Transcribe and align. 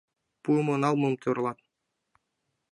Пуымо-налмым 0.43 1.13
тӧрлат. 1.21 1.59